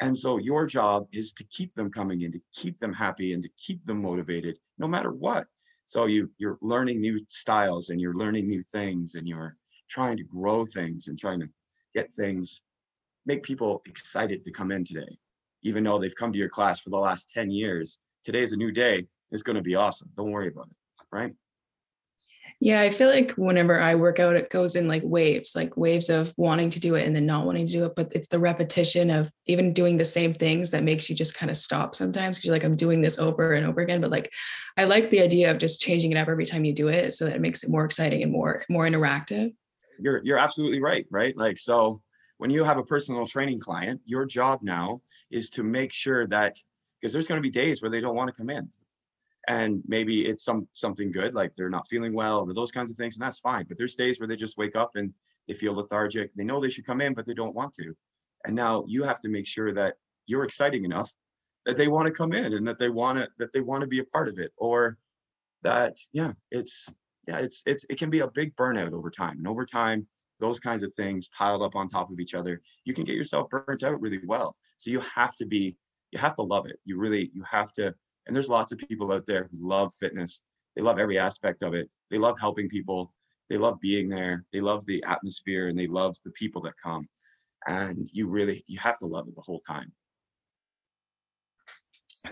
And 0.00 0.16
so 0.16 0.38
your 0.38 0.66
job 0.66 1.06
is 1.12 1.32
to 1.34 1.44
keep 1.44 1.74
them 1.74 1.90
coming 1.90 2.22
in, 2.22 2.32
to 2.32 2.40
keep 2.54 2.78
them 2.78 2.92
happy 2.92 3.32
and 3.32 3.42
to 3.42 3.48
keep 3.58 3.84
them 3.84 4.00
motivated 4.02 4.58
no 4.78 4.86
matter 4.86 5.12
what. 5.12 5.46
So 5.88 6.04
you 6.04 6.30
you're 6.36 6.58
learning 6.60 7.00
new 7.00 7.18
styles 7.28 7.88
and 7.88 7.98
you're 7.98 8.12
learning 8.12 8.46
new 8.46 8.62
things 8.62 9.14
and 9.14 9.26
you're 9.26 9.56
trying 9.88 10.18
to 10.18 10.22
grow 10.22 10.66
things 10.66 11.08
and 11.08 11.18
trying 11.18 11.40
to 11.40 11.48
get 11.94 12.12
things, 12.12 12.60
make 13.24 13.42
people 13.42 13.80
excited 13.86 14.44
to 14.44 14.52
come 14.52 14.70
in 14.70 14.84
today. 14.84 15.16
Even 15.62 15.82
though 15.82 15.98
they've 15.98 16.14
come 16.14 16.30
to 16.30 16.38
your 16.38 16.50
class 16.50 16.78
for 16.78 16.90
the 16.90 16.96
last 16.98 17.30
10 17.30 17.50
years, 17.50 18.00
today's 18.22 18.52
a 18.52 18.56
new 18.56 18.70
day. 18.70 19.06
It's 19.30 19.42
going 19.42 19.56
to 19.56 19.62
be 19.62 19.76
awesome. 19.76 20.10
Don't 20.14 20.30
worry 20.30 20.48
about 20.48 20.66
it. 20.70 20.76
Right. 21.10 21.32
Yeah, 22.60 22.80
I 22.80 22.90
feel 22.90 23.08
like 23.08 23.32
whenever 23.32 23.80
I 23.80 23.94
work 23.94 24.18
out, 24.18 24.34
it 24.34 24.50
goes 24.50 24.74
in 24.74 24.88
like 24.88 25.02
waves, 25.04 25.54
like 25.54 25.76
waves 25.76 26.10
of 26.10 26.34
wanting 26.36 26.70
to 26.70 26.80
do 26.80 26.96
it 26.96 27.06
and 27.06 27.14
then 27.14 27.24
not 27.24 27.46
wanting 27.46 27.66
to 27.66 27.72
do 27.72 27.84
it. 27.84 27.94
But 27.94 28.12
it's 28.12 28.28
the 28.28 28.40
repetition 28.40 29.10
of 29.10 29.30
even 29.46 29.72
doing 29.72 29.96
the 29.96 30.04
same 30.04 30.34
things 30.34 30.72
that 30.72 30.82
makes 30.82 31.08
you 31.08 31.14
just 31.14 31.36
kind 31.36 31.50
of 31.50 31.56
stop 31.56 31.94
sometimes 31.94 32.36
because 32.36 32.46
you're 32.46 32.54
like, 32.54 32.64
I'm 32.64 32.74
doing 32.74 33.00
this 33.00 33.18
over 33.18 33.52
and 33.52 33.64
over 33.64 33.80
again. 33.80 34.00
But 34.00 34.10
like, 34.10 34.32
I 34.76 34.84
like 34.84 35.10
the 35.10 35.20
idea 35.20 35.52
of 35.52 35.58
just 35.58 35.80
changing 35.80 36.10
it 36.10 36.18
up 36.18 36.28
every 36.28 36.46
time 36.46 36.64
you 36.64 36.72
do 36.72 36.88
it 36.88 37.14
so 37.14 37.26
that 37.26 37.36
it 37.36 37.40
makes 37.40 37.62
it 37.62 37.70
more 37.70 37.84
exciting 37.84 38.22
and 38.24 38.32
more 38.32 38.64
more 38.68 38.84
interactive 38.84 39.52
you're 39.98 40.22
you're 40.24 40.38
absolutely 40.38 40.80
right, 40.80 41.06
right? 41.10 41.36
Like 41.36 41.58
so 41.58 42.00
when 42.38 42.50
you 42.50 42.64
have 42.64 42.78
a 42.78 42.84
personal 42.84 43.26
training 43.26 43.60
client, 43.60 44.00
your 44.04 44.24
job 44.24 44.60
now 44.62 45.00
is 45.30 45.50
to 45.50 45.62
make 45.62 45.92
sure 45.92 46.26
that 46.28 46.56
because 47.00 47.12
there's 47.12 47.28
going 47.28 47.40
to 47.40 47.46
be 47.46 47.50
days 47.50 47.82
where 47.82 47.90
they 47.90 48.00
don't 48.00 48.14
want 48.14 48.28
to 48.28 48.34
come 48.34 48.50
in. 48.50 48.68
And 49.48 49.82
maybe 49.86 50.26
it's 50.26 50.44
some 50.44 50.68
something 50.74 51.10
good, 51.10 51.34
like 51.34 51.54
they're 51.54 51.70
not 51.70 51.88
feeling 51.88 52.12
well 52.12 52.40
or 52.40 52.54
those 52.54 52.70
kinds 52.70 52.90
of 52.90 52.96
things, 52.96 53.16
and 53.16 53.24
that's 53.24 53.38
fine. 53.38 53.64
But 53.66 53.78
there's 53.78 53.94
days 53.94 54.20
where 54.20 54.28
they 54.28 54.36
just 54.36 54.58
wake 54.58 54.76
up 54.76 54.90
and 54.94 55.12
they 55.46 55.54
feel 55.54 55.74
lethargic. 55.74 56.34
They 56.34 56.44
know 56.44 56.60
they 56.60 56.70
should 56.70 56.86
come 56.86 57.00
in, 57.00 57.14
but 57.14 57.24
they 57.24 57.34
don't 57.34 57.54
want 57.54 57.72
to. 57.74 57.94
And 58.44 58.54
now 58.54 58.84
you 58.86 59.02
have 59.04 59.20
to 59.22 59.28
make 59.28 59.46
sure 59.46 59.72
that 59.72 59.94
you're 60.26 60.44
exciting 60.44 60.84
enough 60.84 61.10
that 61.64 61.76
they 61.76 61.88
want 61.88 62.06
to 62.06 62.12
come 62.12 62.32
in 62.32 62.52
and 62.52 62.66
that 62.68 62.78
they 62.78 62.90
want 62.90 63.18
to 63.18 63.28
that 63.38 63.52
they 63.52 63.62
want 63.62 63.80
to 63.80 63.86
be 63.86 64.00
a 64.00 64.04
part 64.04 64.28
of 64.28 64.38
it 64.38 64.52
or 64.58 64.98
that 65.62 65.96
yeah 66.12 66.32
it's 66.50 66.88
yeah, 67.28 67.38
it's 67.38 67.62
it's 67.66 67.84
it 67.90 67.98
can 67.98 68.08
be 68.08 68.20
a 68.20 68.30
big 68.30 68.56
burnout 68.56 68.92
over 68.92 69.10
time. 69.10 69.36
And 69.36 69.46
over 69.46 69.66
time, 69.66 70.06
those 70.40 70.58
kinds 70.58 70.82
of 70.82 70.92
things 70.94 71.28
piled 71.28 71.62
up 71.62 71.76
on 71.76 71.88
top 71.88 72.10
of 72.10 72.18
each 72.20 72.34
other, 72.34 72.62
you 72.84 72.94
can 72.94 73.04
get 73.04 73.16
yourself 73.16 73.50
burnt 73.50 73.82
out 73.82 74.00
really 74.00 74.20
well. 74.26 74.56
So 74.78 74.90
you 74.90 75.00
have 75.00 75.36
to 75.36 75.44
be, 75.44 75.76
you 76.10 76.18
have 76.18 76.34
to 76.36 76.42
love 76.42 76.66
it. 76.66 76.80
You 76.84 76.98
really, 76.98 77.30
you 77.34 77.42
have 77.42 77.72
to. 77.74 77.94
And 78.28 78.36
there's 78.36 78.50
lots 78.50 78.72
of 78.72 78.78
people 78.78 79.10
out 79.10 79.26
there 79.26 79.48
who 79.50 79.66
love 79.66 79.92
fitness. 79.98 80.44
They 80.76 80.82
love 80.82 80.98
every 80.98 81.18
aspect 81.18 81.62
of 81.62 81.74
it. 81.74 81.90
They 82.10 82.18
love 82.18 82.38
helping 82.38 82.68
people. 82.68 83.12
They 83.48 83.56
love 83.56 83.80
being 83.80 84.08
there. 84.08 84.44
They 84.52 84.60
love 84.60 84.84
the 84.84 85.02
atmosphere 85.08 85.68
and 85.68 85.78
they 85.78 85.86
love 85.86 86.14
the 86.24 86.30
people 86.32 86.60
that 86.62 86.74
come. 86.80 87.08
And 87.66 88.06
you 88.12 88.28
really, 88.28 88.62
you 88.66 88.78
have 88.78 88.98
to 88.98 89.06
love 89.06 89.26
it 89.28 89.34
the 89.34 89.42
whole 89.42 89.60
time. 89.66 89.92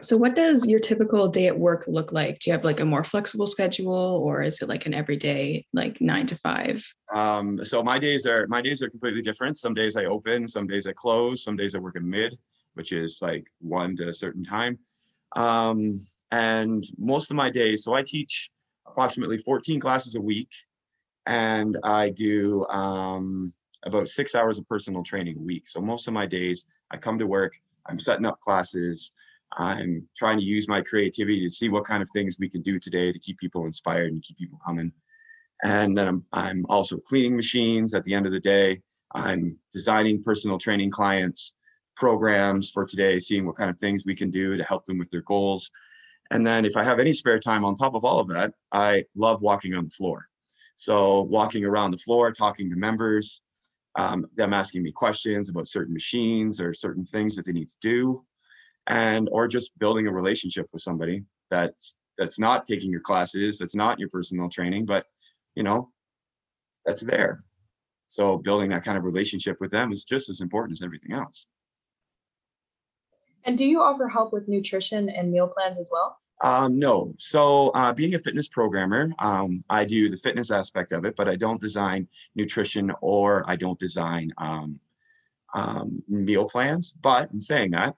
So, 0.00 0.17
what 0.17 0.35
does 0.35 0.67
your 0.67 0.81
typical 0.81 1.29
day 1.29 1.47
at 1.47 1.59
work 1.59 1.85
look 1.87 2.12
like? 2.12 2.41
Do 2.41 2.50
you 2.50 2.53
have 2.53 2.65
like 2.65 2.81
a 2.81 2.85
more 2.85 3.03
flexible 3.03 3.47
schedule, 3.47 3.95
or 3.95 4.43
is 4.43 4.61
it 4.61 4.69
like 4.69 4.85
an 4.85 4.93
everyday, 4.93 5.65
like 5.73 6.00
nine 6.03 6.26
to 6.26 6.37
five? 6.37 6.85
Um, 7.15 7.65
so 7.65 7.83
my 7.83 7.99
days 7.99 8.26
are 8.26 8.47
my 8.49 8.61
days 8.61 8.83
are 8.83 8.91
completely 8.91 9.23
different. 9.23 9.57
Some 9.57 9.73
days 9.73 9.97
I 9.97 10.05
open, 10.05 10.49
some 10.49 10.67
days 10.67 10.87
I 10.87 10.93
close, 10.93 11.43
some 11.43 11.57
days 11.57 11.75
I 11.75 11.79
work 11.79 11.97
in 11.97 12.09
mid, 12.09 12.37
which 12.75 12.93
is 12.93 13.21
like 13.23 13.47
one 13.61 13.97
to 13.97 14.09
a 14.09 14.12
certain 14.12 14.45
time. 14.45 14.79
Um, 15.37 16.05
and 16.33 16.85
most 16.99 17.31
of 17.31 17.37
my 17.37 17.50
days, 17.50 17.85
so 17.85 17.95
I 17.95 18.02
teach 18.02 18.50
approximately 18.87 19.38
14 19.38 19.78
classes 19.78 20.16
a 20.16 20.21
week, 20.21 20.50
and 21.26 21.76
I 21.85 22.11
do 22.11 22.66
um, 22.66 23.52
about 23.85 24.09
six 24.09 24.35
hours 24.35 24.59
of 24.59 24.69
personal 24.69 25.05
training 25.05 25.37
a 25.38 25.43
week. 25.43 25.69
So 25.69 25.81
most 25.81 26.09
of 26.09 26.14
my 26.14 26.26
days, 26.26 26.66
I 26.90 26.97
come 26.97 27.19
to 27.19 27.26
work, 27.26 27.55
I'm 27.87 28.00
setting 28.00 28.26
up 28.26 28.40
classes. 28.40 29.12
I'm 29.57 30.09
trying 30.16 30.38
to 30.38 30.45
use 30.45 30.69
my 30.69 30.81
creativity 30.81 31.40
to 31.40 31.50
see 31.50 31.69
what 31.69 31.85
kind 31.85 32.02
of 32.02 32.11
things 32.12 32.37
we 32.38 32.49
can 32.49 32.62
do 32.62 32.81
today 32.81 33.12
to 33.12 33.19
keep 33.19 33.38
people 33.38 33.64
inspired 33.64 34.12
and 34.12 34.23
keep 34.23 34.37
people 34.38 34.59
coming. 34.66 34.93
And 35.62 35.97
then 35.97 36.09
I'm, 36.09 36.25
I'm 36.33 36.66
also 36.69 36.99
cleaning 36.99 37.37
machines 37.37 37.95
at 37.95 38.05
the 38.05 38.12
end 38.12 38.26
of 38.26 38.33
the 38.33 38.40
day. 38.40 38.83
I'm 39.14 39.59
designing 39.73 40.23
personal 40.23 40.59
training 40.59 40.90
clients 40.90 41.55
programs 41.97 42.71
for 42.71 42.85
today, 42.85 43.19
seeing 43.19 43.47
what 43.47 43.57
kind 43.57 43.71
of 43.71 43.76
things 43.76 44.05
we 44.07 44.15
can 44.15 44.31
do 44.31 44.57
to 44.57 44.65
help 44.65 44.85
them 44.85 44.99
with 44.99 45.11
their 45.11 45.23
goals. 45.23 45.71
And 46.31 46.47
then 46.47 46.65
if 46.65 46.76
I 46.76 46.83
have 46.83 46.99
any 46.99 47.12
spare 47.12 47.38
time 47.38 47.65
on 47.65 47.76
top 47.76 47.95
of 47.95 48.05
all 48.05 48.21
of 48.21 48.29
that, 48.29 48.53
I 48.73 49.05
love 49.15 49.43
walking 49.43 49.75
on 49.75 49.85
the 49.85 49.91
floor. 49.91 50.29
So 50.75 51.23
walking 51.23 51.65
around 51.65 51.93
the 51.93 51.99
floor, 51.99 52.33
talking 52.33 52.69
to 52.71 52.76
members, 52.76 53.41
um, 53.97 54.26
them 54.37 54.53
asking 54.53 54.83
me 54.83 54.93
questions 54.93 55.49
about 55.49 55.69
certain 55.69 55.95
machines 55.95 56.61
or 56.61 56.75
certain 56.75 57.07
things 57.07 57.35
that 57.37 57.47
they 57.47 57.53
need 57.53 57.69
to 57.69 57.76
do, 57.81 58.25
and 58.87 59.29
or 59.33 59.49
just 59.49 59.76
building 59.79 60.07
a 60.07 60.12
relationship 60.12 60.67
with 60.73 60.83
somebody 60.83 61.25
that's 61.50 61.95
that's 62.19 62.38
not 62.38 62.67
taking 62.67 62.91
your 62.91 63.00
classes, 63.00 63.59
that's 63.59 63.75
not 63.75 63.99
your 63.99 64.09
personal 64.11 64.49
training, 64.49 64.85
but 64.85 65.07
you 65.55 65.62
know, 65.62 65.91
that's 66.85 67.03
there. 67.03 67.43
So 68.07 68.38
building 68.38 68.71
that 68.71 68.85
kind 68.85 68.99
of 68.99 69.05
relationship 69.05 69.57
with 69.61 69.71
them 69.71 69.93
is 69.93 70.05
just 70.05 70.29
as 70.29 70.41
important 70.41 70.79
as 70.79 70.83
everything 70.85 71.12
else. 71.12 71.47
And 73.47 73.57
do 73.57 73.65
you 73.65 73.81
offer 73.81 74.09
help 74.09 74.33
with 74.33 74.49
nutrition 74.49 75.09
and 75.09 75.31
meal 75.31 75.47
plans 75.47 75.79
as 75.79 75.88
well? 75.91 76.19
Um, 76.43 76.79
no. 76.79 77.15
So, 77.19 77.69
uh, 77.69 77.95
being 77.95 78.15
a 78.15 78.19
fitness 78.19 78.49
programmer, 78.49 79.11
um, 79.21 79.65
I 79.71 79.85
do 79.85 80.11
the 80.11 80.19
fitness 80.19 80.50
aspect 80.50 80.93
of 80.93 81.05
it, 81.07 81.15
but 81.17 81.29
I 81.29 81.37
don't 81.37 81.61
design 81.61 82.09
nutrition 82.35 82.93
or 83.00 83.49
I 83.49 83.57
don't 83.57 83.79
design 83.79 84.33
um, 84.37 84.79
um 85.55 86.03
meal 86.09 86.45
plans. 86.45 86.93
But 87.00 87.31
in 87.33 87.41
saying 87.41 87.71
that, 87.71 87.95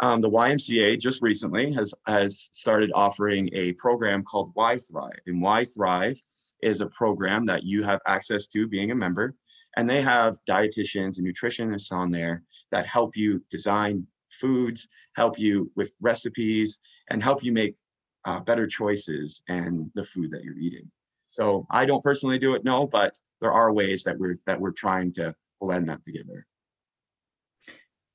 um, 0.00 0.20
the 0.20 0.30
YMCA 0.30 0.98
just 0.98 1.22
recently 1.22 1.72
has 1.74 1.94
has 2.06 2.50
started 2.52 2.90
offering 2.94 3.50
a 3.52 3.72
program 3.74 4.24
called 4.24 4.52
Y 4.56 4.78
Thrive, 4.78 5.20
and 5.26 5.40
Y 5.40 5.64
Thrive 5.66 6.20
is 6.62 6.80
a 6.80 6.86
program 6.86 7.46
that 7.46 7.62
you 7.62 7.84
have 7.84 8.00
access 8.08 8.48
to 8.48 8.66
being 8.66 8.90
a 8.90 8.94
member, 8.94 9.36
and 9.76 9.88
they 9.88 10.02
have 10.02 10.38
dietitians 10.48 11.18
and 11.18 11.26
nutritionists 11.26 11.92
on 11.92 12.10
there 12.10 12.42
that 12.72 12.86
help 12.86 13.16
you 13.16 13.44
design 13.48 14.06
foods, 14.40 14.88
help 15.14 15.38
you 15.38 15.70
with 15.76 15.92
recipes, 16.00 16.80
and 17.10 17.22
help 17.22 17.42
you 17.42 17.52
make 17.52 17.76
uh, 18.24 18.40
better 18.40 18.66
choices 18.66 19.42
and 19.48 19.90
the 19.94 20.04
food 20.04 20.30
that 20.32 20.44
you're 20.44 20.58
eating. 20.58 20.90
So 21.26 21.66
I 21.70 21.86
don't 21.86 22.04
personally 22.04 22.38
do 22.38 22.54
it, 22.54 22.64
no, 22.64 22.86
but 22.86 23.18
there 23.40 23.52
are 23.52 23.72
ways 23.72 24.04
that 24.04 24.18
we're 24.18 24.38
that 24.46 24.60
we're 24.60 24.72
trying 24.72 25.12
to 25.14 25.34
blend 25.60 25.88
that 25.88 26.02
together. 26.02 26.46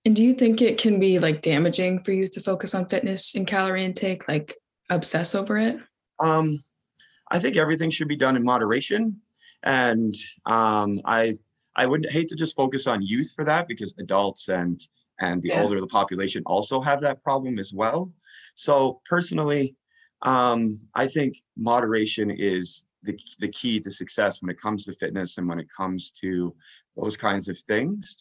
And 0.05 0.15
do 0.15 0.23
you 0.23 0.33
think 0.33 0.61
it 0.61 0.79
can 0.79 0.99
be 0.99 1.19
like 1.19 1.41
damaging 1.41 2.03
for 2.03 2.11
you 2.11 2.27
to 2.27 2.41
focus 2.41 2.73
on 2.73 2.87
fitness 2.87 3.35
and 3.35 3.45
calorie 3.45 3.85
intake, 3.85 4.27
like 4.27 4.55
obsess 4.89 5.35
over 5.35 5.57
it? 5.57 5.77
Um, 6.19 6.59
I 7.29 7.39
think 7.39 7.55
everything 7.55 7.89
should 7.89 8.07
be 8.07 8.15
done 8.15 8.35
in 8.35 8.43
moderation, 8.43 9.21
and 9.63 10.15
um, 10.45 11.01
I 11.05 11.37
I 11.75 11.85
wouldn't 11.85 12.11
hate 12.11 12.27
to 12.29 12.35
just 12.35 12.55
focus 12.55 12.87
on 12.87 13.01
youth 13.01 13.33
for 13.35 13.45
that 13.45 13.67
because 13.67 13.95
adults 13.99 14.49
and 14.49 14.81
and 15.21 15.41
the 15.41 15.49
yeah. 15.49 15.61
older 15.61 15.79
the 15.79 15.87
population 15.87 16.43
also 16.45 16.81
have 16.81 16.99
that 17.01 17.23
problem 17.23 17.59
as 17.59 17.73
well. 17.73 18.11
So 18.55 19.01
personally, 19.05 19.75
um, 20.23 20.79
I 20.95 21.07
think 21.07 21.35
moderation 21.55 22.29
is 22.31 22.85
the, 23.03 23.17
the 23.39 23.47
key 23.47 23.79
to 23.79 23.91
success 23.91 24.41
when 24.41 24.49
it 24.49 24.59
comes 24.59 24.85
to 24.85 24.93
fitness 24.93 25.37
and 25.37 25.47
when 25.47 25.59
it 25.59 25.67
comes 25.75 26.11
to 26.21 26.53
those 26.95 27.17
kinds 27.17 27.49
of 27.49 27.57
things. 27.59 28.17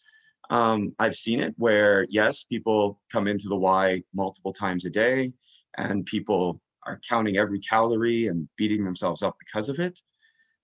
Um, 0.51 0.95
I've 0.99 1.15
seen 1.15 1.41
it 1.41 1.55
where, 1.59 2.07
yes, 2.11 2.45
people 2.45 3.01
come 3.13 3.29
into 3.29 3.49
the 3.49 3.57
Y 3.57 4.03
multiple 4.15 4.53
times 4.53 4.85
a 4.85 4.91
day 4.91 5.33
and 5.79 6.05
people 6.07 6.61
are 6.87 7.01
counting 7.09 7.37
every 7.37 7.61
calorie 7.61 8.27
and 8.27 8.49
beating 8.57 8.85
themselves 8.85 9.23
up 9.23 9.37
because 9.39 9.69
of 9.69 9.79
it. 9.79 9.99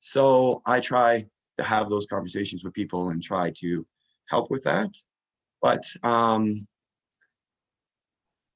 So 0.00 0.62
I 0.66 0.80
try 0.80 1.26
to 1.56 1.62
have 1.62 1.88
those 1.88 2.06
conversations 2.06 2.64
with 2.64 2.74
people 2.74 3.10
and 3.10 3.22
try 3.22 3.52
to 3.58 3.86
help 4.28 4.50
with 4.50 4.62
that. 4.64 4.90
But 5.66 5.84
um, 6.08 6.64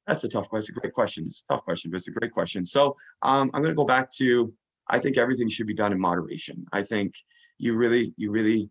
that's 0.07 0.23
a 0.23 0.29
tough 0.29 0.49
question. 0.49 0.76
A 0.76 0.81
great 0.81 0.95
question. 0.95 1.25
It's 1.26 1.43
a 1.43 1.55
tough 1.55 1.64
question, 1.64 1.90
but 1.90 1.97
it's 1.97 2.07
a 2.07 2.12
great 2.12 2.31
question. 2.31 2.64
So 2.64 2.97
um, 3.23 3.50
I'm 3.52 3.62
going 3.62 3.75
to 3.75 3.76
go 3.76 3.85
back 3.85 4.12
to 4.19 4.55
I 4.88 5.00
think 5.00 5.19
everything 5.19 5.49
should 5.49 5.67
be 5.67 5.75
done 5.75 5.90
in 5.90 5.99
moderation. 5.99 6.64
I 6.73 6.85
think 6.85 7.14
you 7.59 7.76
really, 7.76 8.14
you 8.17 8.31
really, 8.31 8.71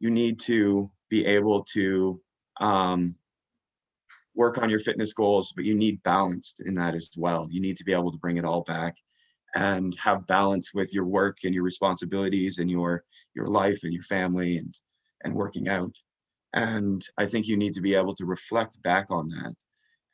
you 0.00 0.10
need 0.10 0.38
to 0.40 0.90
be 1.08 1.24
able 1.24 1.64
to 1.72 2.20
um, 2.60 3.16
work 4.34 4.58
on 4.58 4.68
your 4.68 4.80
fitness 4.80 5.14
goals, 5.14 5.54
but 5.56 5.64
you 5.64 5.74
need 5.74 6.02
balance 6.02 6.60
in 6.66 6.74
that 6.74 6.94
as 6.94 7.10
well. 7.16 7.48
You 7.50 7.62
need 7.62 7.78
to 7.78 7.84
be 7.84 7.94
able 7.94 8.12
to 8.12 8.18
bring 8.18 8.36
it 8.36 8.44
all 8.44 8.64
back 8.64 8.96
and 9.54 9.96
have 9.96 10.26
balance 10.26 10.74
with 10.74 10.92
your 10.92 11.06
work 11.06 11.38
and 11.44 11.54
your 11.54 11.64
responsibilities 11.64 12.58
and 12.58 12.70
your 12.70 13.04
your 13.34 13.46
life 13.46 13.80
and 13.82 13.94
your 13.94 14.02
family 14.02 14.58
and 14.58 14.74
and 15.24 15.34
working 15.34 15.70
out. 15.70 15.96
And 16.54 17.04
I 17.18 17.26
think 17.26 17.46
you 17.46 17.56
need 17.56 17.74
to 17.74 17.80
be 17.80 17.94
able 17.94 18.14
to 18.16 18.24
reflect 18.24 18.80
back 18.82 19.10
on 19.10 19.28
that 19.28 19.54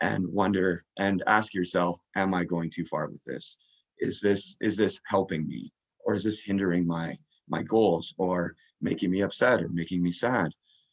and 0.01 0.27
wonder 0.27 0.85
and 0.99 1.23
ask 1.27 1.55
yourself, 1.55 2.01
am 2.17 2.35
I 2.35 2.45
going 2.45 2.71
too 2.71 2.85
far 2.85 3.09
with 3.09 3.23
this? 3.25 3.59
Is 3.99 4.21
this 4.21 4.57
is 4.61 4.77
this 4.77 5.01
helping 5.07 5.47
me? 5.47 5.73
Or 6.05 6.15
is 6.15 6.25
this 6.25 6.41
hindering 6.41 6.87
my 6.87 7.17
my 7.49 7.63
goals 7.63 8.15
or 8.19 8.57
making 8.81 9.11
me 9.11 9.21
upset 9.21 9.63
or 9.63 9.69
making 9.69 10.03
me 10.03 10.11
sad? 10.11 10.51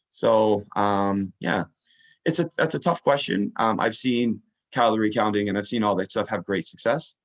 So 0.10 0.64
um, 0.76 1.34
yeah, 1.40 1.64
it's 2.26 2.40
a 2.40 2.50
that's 2.58 2.76
a 2.76 2.80
tough 2.80 3.02
question. 3.02 3.52
Um, 3.58 3.80
I've 3.80 3.96
seen 3.96 4.42
calorie 4.72 5.12
counting 5.12 5.50
and 5.50 5.58
I've 5.58 5.68
seen 5.68 5.84
all 5.84 5.96
that 5.96 6.12
stuff 6.12 6.30
have 6.30 6.46
great 6.46 6.66
success. 6.66 7.16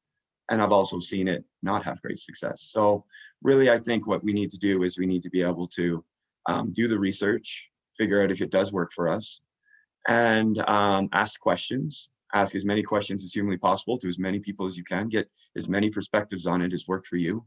And 0.51 0.61
I've 0.61 0.73
also 0.73 0.99
seen 0.99 1.29
it 1.29 1.45
not 1.63 1.85
have 1.85 2.03
great 2.03 2.19
success. 2.19 2.63
So 2.71 3.05
really, 3.43 3.71
I 3.71 3.79
think 3.79 4.07
what 4.07 4.23
we 4.23 4.33
need 4.33 4.51
to 4.51 4.59
do 4.59 4.83
is 4.83 4.99
we 4.99 5.07
need 5.07 5.23
to 5.23 5.31
be 5.31 5.43
able 5.43 5.69
to 5.69 6.05
um, 6.47 6.73
do 6.73 6.87
the 6.87 6.99
research, 6.99 7.71
figure 7.97 8.23
out 8.23 8.31
if 8.31 8.41
it 8.41 8.51
does 8.51 8.73
work 8.73 8.93
for 8.93 9.09
us, 9.09 9.41
and 10.09 10.59
um, 10.69 11.09
ask 11.13 11.41
questions. 11.41 12.11
Ask 12.35 12.57
as 12.57 12.65
many 12.65 12.83
questions 12.83 13.23
as 13.23 13.33
humanly 13.33 13.59
possible 13.59 13.97
to 13.99 14.09
as 14.09 14.19
many 14.19 14.41
people 14.41 14.67
as 14.67 14.77
you 14.77 14.83
can. 14.83 15.09
Get 15.09 15.31
as 15.57 15.69
many 15.69 15.89
perspectives 15.89 16.47
on 16.47 16.63
it 16.63 16.73
as 16.73 16.89
work 16.89 17.07
for 17.07 17.17
you, 17.17 17.45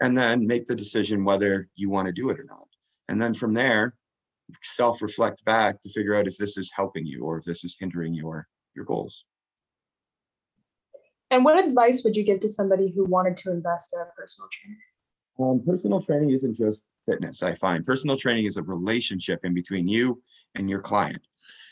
and 0.00 0.16
then 0.18 0.46
make 0.46 0.66
the 0.66 0.74
decision 0.74 1.24
whether 1.24 1.68
you 1.76 1.90
want 1.90 2.06
to 2.06 2.12
do 2.12 2.30
it 2.30 2.40
or 2.40 2.44
not. 2.44 2.66
And 3.08 3.22
then 3.22 3.34
from 3.34 3.54
there, 3.54 3.94
self-reflect 4.62 5.44
back 5.44 5.80
to 5.82 5.90
figure 5.90 6.14
out 6.14 6.26
if 6.26 6.36
this 6.36 6.56
is 6.58 6.72
helping 6.74 7.06
you 7.06 7.22
or 7.24 7.38
if 7.38 7.44
this 7.44 7.64
is 7.64 7.76
hindering 7.78 8.14
your 8.14 8.48
your 8.74 8.84
goals. 8.84 9.24
And 11.30 11.44
what 11.44 11.64
advice 11.64 12.02
would 12.04 12.16
you 12.16 12.24
give 12.24 12.40
to 12.40 12.48
somebody 12.48 12.90
who 12.90 13.04
wanted 13.04 13.36
to 13.38 13.52
invest 13.52 13.94
in 13.94 14.00
a 14.00 14.06
personal 14.16 14.48
trainer? 14.52 14.78
Um, 15.40 15.62
personal 15.64 16.02
training 16.02 16.30
isn't 16.30 16.54
just 16.54 16.84
fitness, 17.06 17.42
I 17.42 17.54
find. 17.54 17.84
Personal 17.84 18.16
training 18.16 18.44
is 18.44 18.56
a 18.56 18.62
relationship 18.62 19.44
in 19.44 19.54
between 19.54 19.88
you 19.88 20.22
and 20.54 20.68
your 20.68 20.80
client. 20.80 21.22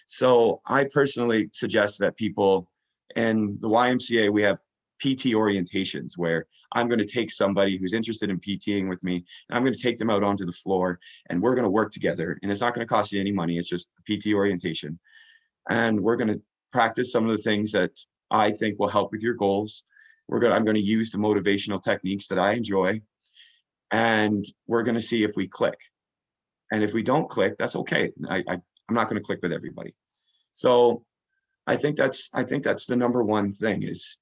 So 0.06 0.62
I 0.66 0.84
personally 0.84 1.50
suggest 1.52 1.98
that 1.98 2.16
people 2.16 2.70
in 3.16 3.58
the 3.60 3.68
YMCA, 3.68 4.32
we 4.32 4.42
have 4.42 4.58
PT 5.00 5.34
orientations 5.34 6.16
where 6.16 6.46
I'm 6.72 6.88
going 6.88 6.98
to 6.98 7.04
take 7.04 7.30
somebody 7.30 7.76
who's 7.76 7.92
interested 7.92 8.30
in 8.30 8.40
PTing 8.40 8.88
with 8.88 9.02
me 9.04 9.16
and 9.16 9.56
I'm 9.56 9.62
going 9.62 9.74
to 9.74 9.82
take 9.82 9.98
them 9.98 10.10
out 10.10 10.22
onto 10.22 10.46
the 10.46 10.52
floor 10.52 10.98
and 11.28 11.40
we're 11.40 11.54
going 11.54 11.64
to 11.64 11.70
work 11.70 11.92
together. 11.92 12.38
And 12.42 12.50
it's 12.50 12.60
not 12.60 12.74
going 12.74 12.86
to 12.86 12.92
cost 12.92 13.12
you 13.12 13.20
any 13.20 13.32
money. 13.32 13.58
It's 13.58 13.68
just 13.68 13.90
a 13.98 14.16
PT 14.16 14.34
orientation. 14.34 14.98
And 15.68 16.00
we're 16.00 16.16
going 16.16 16.32
to 16.32 16.42
practice 16.72 17.12
some 17.12 17.28
of 17.28 17.36
the 17.36 17.42
things 17.42 17.72
that 17.72 17.90
I 18.30 18.50
think 18.50 18.78
will 18.78 18.88
help 18.88 19.12
with 19.12 19.22
your 19.22 19.34
goals. 19.34 19.84
We're 20.26 20.40
going 20.40 20.50
to, 20.50 20.56
I'm 20.56 20.64
going 20.64 20.76
to 20.76 20.82
use 20.82 21.10
the 21.10 21.18
motivational 21.18 21.82
techniques 21.82 22.26
that 22.28 22.38
I 22.38 22.52
enjoy 22.52 23.00
and 23.90 24.44
we're 24.66 24.82
going 24.82 24.94
to 24.94 25.02
see 25.02 25.24
if 25.24 25.32
we 25.36 25.46
click. 25.46 25.78
And 26.70 26.84
if 26.84 26.92
we 26.92 27.02
don't 27.02 27.28
click, 27.28 27.56
that's 27.58 27.76
okay. 27.76 28.10
I, 28.28 28.44
I 28.48 28.58
I'm 28.88 28.94
not 28.94 29.08
going 29.08 29.20
to 29.20 29.26
click 29.26 29.40
with 29.42 29.52
everybody. 29.52 29.94
So 30.52 31.04
I 31.66 31.76
think 31.76 31.96
that's 31.96 32.30
I 32.32 32.42
think 32.42 32.64
that's 32.64 32.86
the 32.86 32.96
number 32.96 33.22
one 33.22 33.52
thing 33.52 33.82
is 33.82 34.18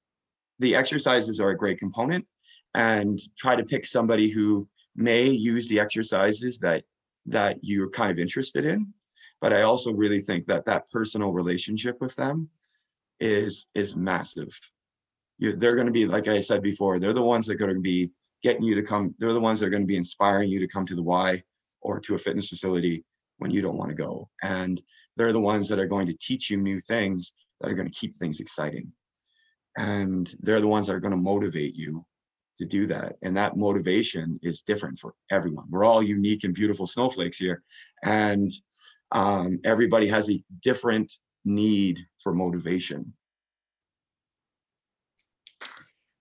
the 0.59 0.75
exercises 0.75 1.41
are 1.41 1.51
a 1.51 1.57
great 1.57 1.79
component 1.79 2.27
and 2.75 3.21
try 3.39 3.57
to 3.57 3.65
pick 3.65 3.87
somebody 3.87 4.29
who 4.29 4.69
may 4.95 5.29
use 5.29 5.69
the 5.69 5.81
exercises 5.81 6.59
that 6.61 6.85
that 7.27 7.59
you're 7.63 7.91
kind 7.91 8.11
of 8.11 8.19
interested 8.19 8.65
in 8.65 8.93
but 9.41 9.53
i 9.53 9.63
also 9.63 9.93
really 9.93 10.21
think 10.21 10.47
that 10.47 10.65
that 10.65 10.91
personal 10.91 11.33
relationship 11.33 12.01
with 12.01 12.15
them 12.17 12.49
is 13.21 13.67
is 13.75 13.97
massive 13.97 14.59
you, 15.39 15.57
they're 15.57 15.75
going 15.75 15.87
to 15.87 15.93
be 15.93 16.07
like 16.07 16.29
i 16.29 16.41
said 16.41 16.63
before 16.63 16.99
they're 16.99 17.13
the 17.13 17.23
ones 17.23 17.47
that 17.47 17.55
are 17.55 17.59
going 17.67 17.75
to 17.75 17.81
be 17.81 18.11
getting 18.43 18.63
you 18.63 18.75
to 18.75 18.83
come 18.83 19.15
they're 19.19 19.33
the 19.33 19.41
ones 19.41 19.61
that 19.61 19.67
are 19.67 19.71
going 19.71 19.83
to 19.83 19.87
be 19.87 19.97
inspiring 19.97 20.49
you 20.49 20.61
to 20.61 20.69
come 20.69 20.87
to 20.87 20.95
the 20.95 21.03
y 21.03 21.43
or 21.81 22.01
to 22.01 22.15
a 22.15 22.19
fitness 22.19 22.49
facility 22.49 23.05
when 23.39 23.51
you 23.51 23.63
don't 23.63 23.77
want 23.77 23.91
to 23.91 23.97
go. 23.97 24.29
And 24.43 24.83
they're 25.17 25.33
the 25.33 25.41
ones 25.41 25.69
that 25.69 25.79
are 25.79 25.87
going 25.87 26.07
to 26.07 26.17
teach 26.21 26.51
you 26.51 26.57
new 26.57 26.81
things 26.81 27.33
that 27.61 27.71
are 27.71 27.75
going 27.75 27.89
to 27.89 27.95
keep 27.95 28.15
things 28.15 28.41
exciting. 28.41 28.93
And 29.79 30.33
they're 30.41 30.61
the 30.61 30.69
ones 30.69 30.87
that 30.87 30.95
are 30.95 31.01
going 31.01 31.13
to 31.13 31.17
motivate 31.17 31.75
you 31.75 32.05
to 32.59 32.65
do 32.65 32.87
that. 32.87 33.17
And 33.23 33.37
that 33.37 33.57
motivation 33.57 34.41
is 34.43 34.63
different 34.63 34.99
for 34.99 35.15
everyone. 35.31 35.67
We're 35.69 35.85
all 35.85 36.03
unique 36.03 36.45
and 36.45 36.55
beautiful 36.55 36.87
snowflakes 36.87 37.37
here. 37.37 37.63
And 38.03 38.51
um, 39.13 39.59
everybody 39.65 40.09
has 40.09 40.31
a 40.31 40.43
different 40.63 41.13
need 41.45 42.01
for 42.23 42.33
motivation. 42.33 43.13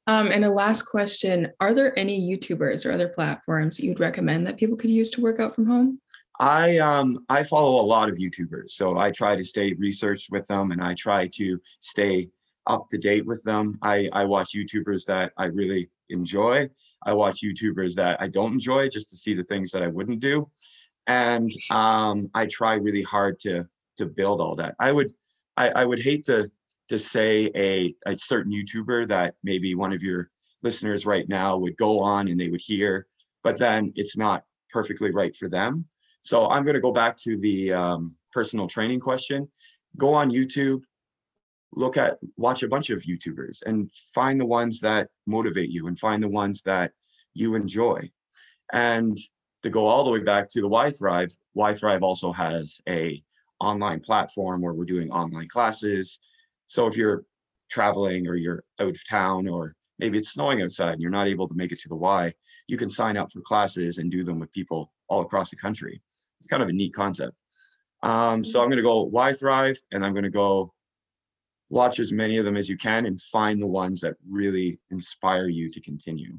Um, 0.08 0.28
and 0.28 0.46
a 0.46 0.50
last 0.50 0.84
question 0.84 1.52
Are 1.60 1.74
there 1.74 1.98
any 1.98 2.20
YouTubers 2.20 2.86
or 2.86 2.92
other 2.92 3.10
platforms 3.10 3.78
that 3.78 3.86
you'd 3.86 4.00
recommend 4.00 4.46
that 4.48 4.58
people 4.58 4.78
could 4.78 4.90
use 4.90 5.12
to 5.12 5.22
work 5.22 5.40
out 5.40 5.56
from 5.56 5.66
home? 5.66 6.00
I 6.40 6.80
um 6.80 7.26
I 7.30 7.44
follow 7.44 7.80
a 7.80 7.86
lot 7.86 8.10
of 8.10 8.16
YouTubers, 8.16 8.72
so 8.72 8.98
I 8.98 9.12
try 9.12 9.36
to 9.36 9.44
stay 9.44 9.74
researched 9.74 10.30
with 10.32 10.46
them, 10.48 10.72
and 10.72 10.82
I 10.82 10.94
try 10.94 11.28
to 11.36 11.60
stay 11.80 12.30
up 12.68 12.88
to 12.90 12.98
date 12.98 13.26
with 13.26 13.44
them. 13.44 13.78
I 13.82 14.10
I 14.12 14.26
watch 14.26 14.54
YouTubers 14.54 15.06
that 15.06 15.32
I 15.38 15.46
really 15.46 15.90
enjoy. 16.10 16.70
I 17.04 17.14
watch 17.14 17.42
YouTubers 17.42 17.96
that 17.96 18.22
I 18.22 18.28
don't 18.28 18.54
enjoy 18.54 18.90
just 18.90 19.10
to 19.12 19.16
see 19.16 19.34
the 19.34 19.44
things 19.44 19.72
that 19.72 19.84
I 19.84 19.88
wouldn't 19.88 20.20
do, 20.20 20.50
and 21.08 21.52
um 21.72 22.30
I 22.34 22.48
try 22.48 22.76
really 22.76 23.04
hard 23.04 23.40
to 23.42 23.68
to 23.98 24.06
build 24.06 24.42
all 24.42 24.56
that. 24.56 24.76
I 24.80 24.92
would 24.92 25.14
I, 25.58 25.70
I 25.70 25.86
would 25.86 26.00
hate 26.00 26.26
to 26.26 26.52
to 26.89 27.00
say 27.00 27.51
a 27.56 27.96
a 28.06 28.18
certain 28.18 28.51
YouTuber 28.51 29.08
that 29.10 29.36
maybe 29.44 29.75
one 29.75 29.94
of 29.94 30.04
your 30.04 30.30
listeners 30.63 31.06
right 31.06 31.27
now 31.30 31.58
would 31.58 31.77
go 31.77 32.00
on 32.00 32.27
and 32.27 32.39
they 32.39 32.50
would 32.50 32.62
hear, 32.62 33.08
but 33.44 33.58
then 33.58 33.94
it's 33.96 34.18
not 34.18 34.44
perfectly 34.72 35.12
right 35.12 35.36
for 35.36 35.48
them 35.48 35.86
so 36.25 36.50
I'm 36.50 36.63
going 36.63 36.74
to 36.74 36.82
go 36.82 36.92
back 36.92 37.18
to 37.18 37.38
the 37.38 37.72
um, 37.72 38.18
personal 38.34 38.68
training 38.68 39.00
question. 39.00 39.48
Go 39.96 40.15
on 40.15 40.32
YouTube, 40.32 40.82
look 41.74 41.98
at, 41.98 42.18
watch 42.36 42.63
a 42.63 42.68
bunch 42.68 42.89
of 42.89 43.04
YouTubers 43.04 43.62
and 43.68 43.92
find 44.13 44.42
the 44.42 44.46
ones 44.46 44.80
that 44.80 45.10
motivate 45.27 45.70
you 45.70 45.86
and 45.86 46.00
find 46.00 46.24
the 46.24 46.27
ones 46.27 46.63
that 46.63 46.92
you 47.36 47.54
enjoy. 47.54 48.10
And 48.74 49.15
to 49.62 49.70
go 49.70 49.86
all 49.86 50.04
the 50.04 50.10
way 50.10 50.20
back 50.20 50.50
to 50.50 50.62
the 50.62 50.68
Y 50.68 50.89
Thrive, 50.89 51.30
Y 51.54 51.74
Thrive 51.75 52.01
also 52.01 52.34
has 52.34 52.82
a 52.89 53.24
online 53.60 54.00
platform 54.00 54.63
where 54.63 54.74
we're 54.74 54.86
doing 54.86 55.12
online 55.12 55.48
classes. 55.48 56.20
So 56.68 56.88
if 56.88 56.98
you're 56.98 57.26
traveling 57.70 58.28
or 58.28 58.36
you're 58.36 58.64
out 58.80 58.90
of 58.90 59.08
town 59.08 59.48
or 59.48 59.76
maybe 60.00 60.18
it's 60.18 60.34
snowing 60.34 60.62
outside 60.62 60.94
and 60.94 61.02
you're 61.02 61.12
not 61.12 61.28
able 61.28 61.48
to 61.48 61.56
make 61.56 61.72
it 61.72 61.80
to 61.80 61.90
the 61.90 61.96
Y, 61.96 62.34
you 62.68 62.78
can 62.78 62.90
sign 62.90 63.18
up 63.18 63.32
for 63.32 63.42
classes 63.42 63.98
and 63.98 64.12
do 64.12 64.24
them 64.24 64.40
with 64.40 64.52
people 64.52 64.92
all 65.08 65.22
across 65.22 65.50
the 65.50 65.56
country 65.56 66.02
it's 66.40 66.48
kind 66.48 66.64
of 66.64 66.70
a 66.70 66.74
neat 66.74 66.94
concept. 66.94 67.36
Um, 68.04 68.46
so 68.46 68.62
I'm 68.62 68.68
going 68.68 68.78
to 68.78 68.84
go 68.84 69.04
Y 69.04 69.34
Thrive 69.34 69.78
and 69.92 70.06
I'm 70.06 70.14
going 70.14 70.24
to 70.24 70.30
go 70.30 70.74
watch 71.70 72.00
as 72.00 72.12
many 72.12 72.38
of 72.38 72.46
them 72.46 72.56
as 72.56 72.70
you 72.70 72.78
can 72.78 73.08
and 73.08 73.20
find 73.20 73.60
the 73.60 73.68
ones 73.68 74.02
that 74.02 74.16
really 74.30 74.80
inspire 74.92 75.48
you 75.48 75.70
to 75.70 75.82
continue. 75.82 76.38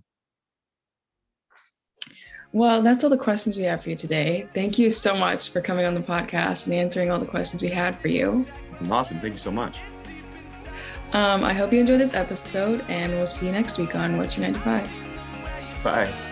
Well, 2.53 2.83
that's 2.83 3.03
all 3.03 3.11
the 3.11 3.19
questions 3.19 3.57
we 3.57 3.65
have 3.65 3.83
for 3.83 3.91
you 3.91 3.97
today. 3.97 4.49
Thank 4.55 4.79
you 4.79 4.91
so 4.91 5.17
much 5.17 5.51
for 5.51 5.61
coming 5.61 5.85
on 5.85 5.95
the 5.95 6.01
podcast 6.01 6.67
and 6.67 6.75
answering 6.75 7.11
all 7.11 7.19
the 7.19 7.27
questions 7.27 7.61
we 7.61 7.69
had 7.69 7.99
for 7.99 8.09
you. 8.09 8.47
Awesome. 8.89 9.19
Thank 9.19 9.35
you 9.35 9.41
so 9.41 9.51
much. 9.51 9.81
Um, 11.13 11.45
I 11.45 11.53
hope 11.53 11.73
you 11.73 11.81
enjoyed 11.81 12.01
this 12.01 12.15
episode, 12.15 12.85
and 12.89 13.13
we'll 13.13 13.27
see 13.27 13.47
you 13.47 13.53
next 13.53 13.79
week 13.79 13.95
on 13.95 14.17
What's 14.17 14.37
Your 14.37 14.47
9 14.47 14.55
to 14.55 14.61
5. 14.61 14.91
Bye. 15.85 16.26